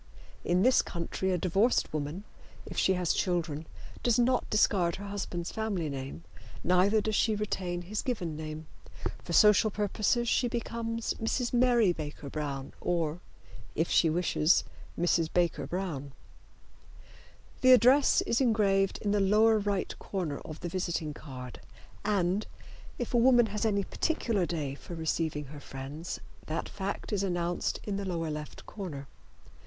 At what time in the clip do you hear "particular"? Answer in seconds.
23.83-24.47